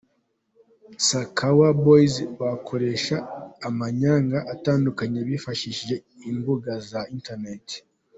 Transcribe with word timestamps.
Sakawa 1.07 1.69
Boys 1.83 2.13
bakoresha 2.39 3.15
amanyanga 3.67 4.37
atandukanye 4.53 5.19
bifashishije 5.29 5.95
imbuga 6.29 6.71
za 6.89 7.01
Internet. 7.17 7.65